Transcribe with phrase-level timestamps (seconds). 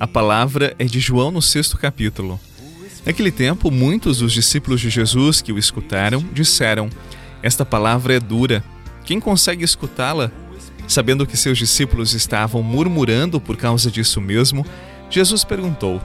[0.00, 2.40] A palavra é de João no sexto capítulo.
[3.04, 6.88] Naquele tempo, muitos dos discípulos de Jesus que o escutaram disseram:
[7.42, 8.64] Esta palavra é dura.
[9.04, 10.32] Quem consegue escutá-la?
[10.88, 14.64] Sabendo que seus discípulos estavam murmurando por causa disso mesmo,
[15.10, 16.00] Jesus perguntou: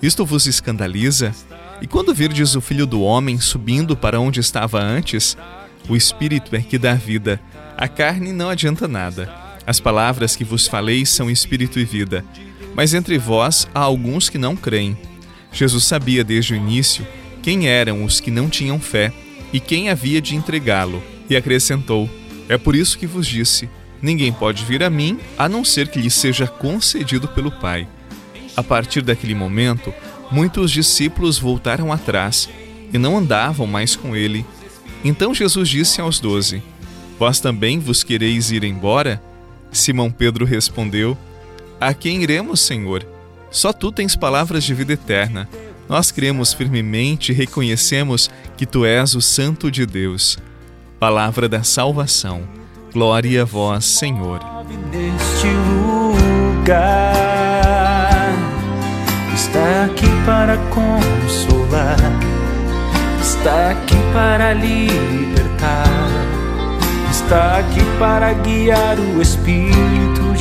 [0.00, 1.34] Isto vos escandaliza?
[1.82, 5.36] E quando virdes o filho do homem subindo para onde estava antes?
[5.86, 7.38] O espírito é que dá vida,
[7.76, 9.30] a carne não adianta nada.
[9.66, 12.24] As palavras que vos falei são espírito e vida.
[12.74, 14.96] Mas entre vós há alguns que não creem.
[15.52, 17.06] Jesus sabia desde o início
[17.42, 19.12] quem eram os que não tinham fé
[19.52, 22.10] e quem havia de entregá-lo, e acrescentou:
[22.48, 23.68] É por isso que vos disse:
[24.02, 27.86] Ninguém pode vir a mim a não ser que lhe seja concedido pelo Pai.
[28.56, 29.94] A partir daquele momento,
[30.30, 32.48] muitos discípulos voltaram atrás
[32.92, 34.44] e não andavam mais com ele.
[35.04, 36.62] Então Jesus disse aos doze:
[37.18, 39.22] Vós também vos quereis ir embora?
[39.70, 41.16] Simão Pedro respondeu:
[41.88, 43.06] a quem iremos, Senhor?
[43.50, 45.48] Só tu tens palavras de vida eterna.
[45.88, 50.38] Nós cremos firmemente e reconhecemos que tu és o Santo de Deus.
[50.98, 52.42] Palavra da salvação.
[52.92, 54.40] Glória a vós, Senhor.
[54.90, 57.14] Neste lugar
[59.34, 61.98] está aqui para consolar,
[63.20, 66.08] está aqui para libertar,
[67.10, 70.13] está aqui para guiar o Espírito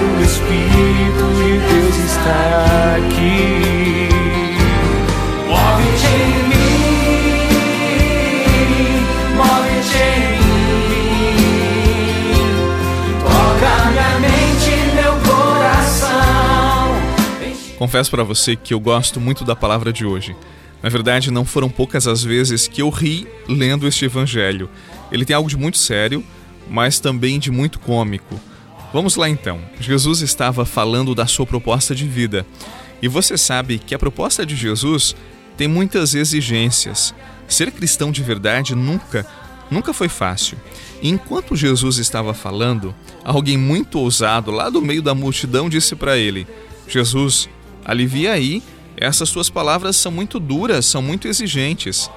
[0.00, 4.08] o Espírito de Deus está aqui.
[5.48, 7.38] Move-te em mim,
[9.36, 11.54] move-te em mim,
[13.22, 16.88] toca minha mente, meu coração.
[17.78, 20.34] Confesso para você que eu gosto muito da palavra de hoje.
[20.82, 24.70] Na verdade, não foram poucas as vezes que eu ri lendo este evangelho.
[25.10, 26.24] Ele tem algo de muito sério
[26.70, 28.38] mas também de muito cômico.
[28.92, 29.60] Vamos lá então.
[29.80, 32.46] Jesus estava falando da sua proposta de vida.
[33.00, 35.14] E você sabe que a proposta de Jesus
[35.56, 37.14] tem muitas exigências.
[37.46, 39.26] Ser cristão de verdade nunca,
[39.70, 40.58] nunca foi fácil.
[41.00, 42.94] E enquanto Jesus estava falando,
[43.24, 46.46] alguém muito ousado lá do meio da multidão disse para ele:
[46.88, 47.48] Jesus,
[47.84, 48.62] alivia aí,
[48.96, 52.10] essas suas palavras são muito duras, são muito exigentes.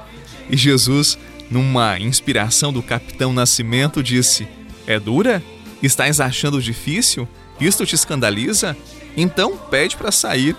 [0.50, 1.18] E Jesus
[1.52, 4.48] numa inspiração do capitão Nascimento, disse:
[4.88, 5.44] É dura?
[5.82, 7.28] Estás achando difícil?
[7.60, 8.78] Isto te escandaliza?
[9.16, 10.56] Então pede para sair.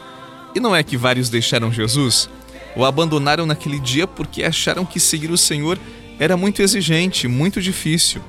[0.54, 2.28] E não é que vários deixaram Jesus?
[2.74, 5.78] O abandonaram naquele dia porque acharam que seguir o Senhor
[6.18, 8.22] era muito exigente, muito difícil.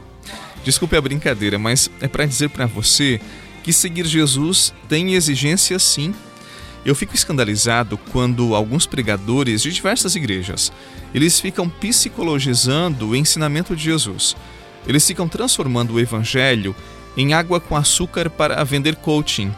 [0.64, 3.20] Desculpe a brincadeira, mas é para dizer para você
[3.64, 6.14] que seguir Jesus tem exigência sim.
[6.86, 10.72] Eu fico escandalizado quando alguns pregadores de diversas igrejas,
[11.14, 14.36] eles ficam psicologizando o ensinamento de Jesus.
[14.88, 16.76] Eles ficam transformando o evangelho
[17.16, 19.54] em água com açúcar para vender coaching,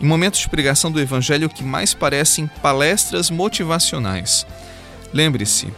[0.00, 4.46] em momentos de pregação do evangelho que mais parecem palestras motivacionais.
[5.12, 5.68] Lembre-se,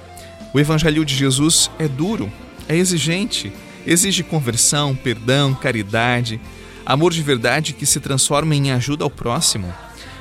[0.53, 2.31] o evangelho de Jesus é duro,
[2.69, 3.53] é exigente,
[3.87, 6.41] exige conversão, perdão, caridade,
[6.85, 9.73] amor de verdade que se transforma em ajuda ao próximo.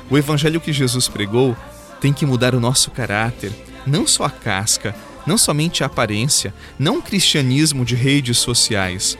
[0.09, 1.55] O evangelho que Jesus pregou
[1.99, 3.51] tem que mudar o nosso caráter,
[3.85, 4.95] não só a casca,
[5.25, 9.17] não somente a aparência, não o cristianismo de redes sociais.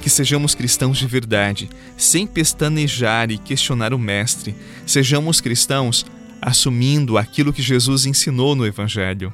[0.00, 4.54] Que sejamos cristãos de verdade, sem pestanejar e questionar o Mestre.
[4.84, 6.04] Sejamos cristãos
[6.40, 9.32] assumindo aquilo que Jesus ensinou no Evangelho.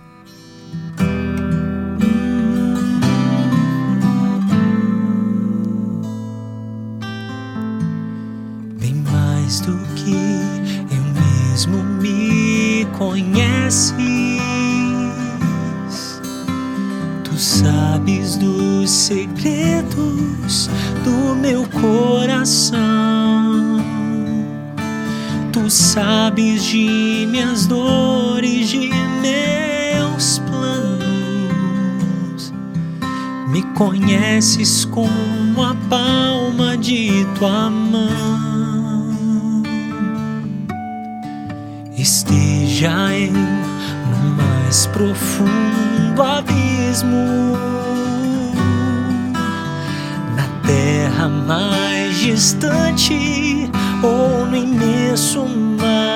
[8.78, 10.58] Bem mais do que
[11.58, 14.27] mesmo me conheces.
[17.38, 20.68] Sabes dos segredos
[21.04, 22.78] do meu coração.
[25.52, 28.90] Tu sabes de minhas dores, de
[29.20, 30.98] meus planos.
[33.48, 38.57] Me conheces como a palma de tua mão.
[42.10, 47.54] Esteja eu no mais profundo abismo.
[50.34, 53.70] Na terra mais distante
[54.02, 55.44] ou no imenso
[55.78, 56.08] mar.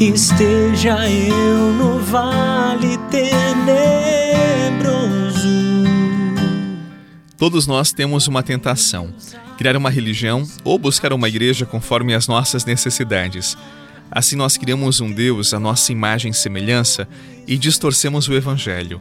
[0.00, 4.23] Esteja eu no vale tenebroso.
[7.36, 9.12] Todos nós temos uma tentação:
[9.58, 13.56] criar uma religião ou buscar uma igreja conforme as nossas necessidades.
[14.10, 17.08] Assim, nós criamos um Deus à nossa imagem e semelhança
[17.46, 19.00] e distorcemos o Evangelho.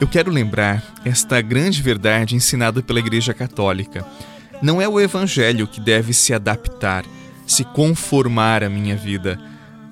[0.00, 4.06] Eu quero lembrar esta grande verdade ensinada pela Igreja Católica.
[4.62, 7.04] Não é o Evangelho que deve se adaptar,
[7.46, 9.38] se conformar à minha vida,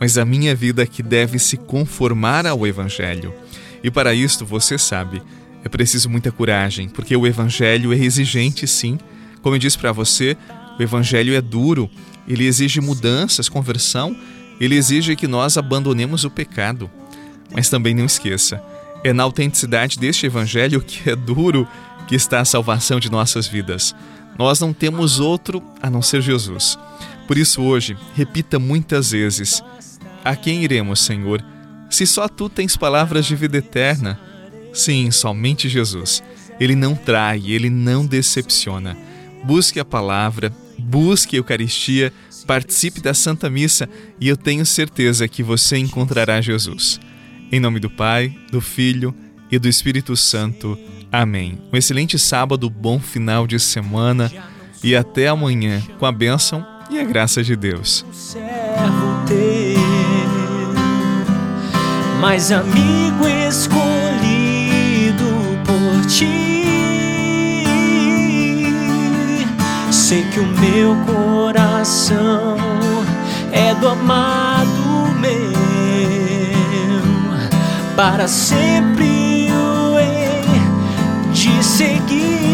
[0.01, 3.35] mas a minha vida que deve se conformar ao Evangelho.
[3.83, 5.23] E para isto, você sabe,
[5.65, 8.99] é preciso muita coragem, porque o Evangelho é exigente, sim.
[9.41, 10.37] Como eu disse para você,
[10.79, 11.91] o Evangelho é duro,
[12.29, 14.15] ele exige mudanças, conversão,
[14.61, 16.91] ele exige que nós abandonemos o pecado.
[17.53, 18.63] Mas também não esqueça,
[19.03, 21.67] é na autenticidade deste Evangelho que é duro
[22.07, 23.95] que está a salvação de nossas vidas.
[24.39, 26.79] Nós não temos outro a não ser Jesus.
[27.27, 29.63] Por isso, hoje, repita muitas vezes:
[30.25, 31.43] A quem iremos, Senhor?
[31.89, 34.19] Se só tu tens palavras de vida eterna.
[34.75, 36.23] Sim, somente Jesus.
[36.59, 38.97] Ele não trai, ele não decepciona.
[39.45, 42.13] Busque a palavra, busque a Eucaristia,
[42.47, 43.89] participe da Santa Missa
[44.21, 47.01] e eu tenho certeza que você encontrará Jesus.
[47.53, 49.15] Em nome do Pai, do Filho
[49.51, 50.79] e do Espírito Santo.
[51.13, 51.59] Amém.
[51.73, 54.33] Um excelente sábado, bom final de semana
[54.83, 58.05] e até amanhã com a bênção e a graça de Deus.
[62.51, 63.27] Amigo
[70.15, 72.57] Sei que o meu coração
[73.51, 75.53] é do amado meu
[77.97, 80.45] para sempre eu hei
[81.33, 82.54] de seguir.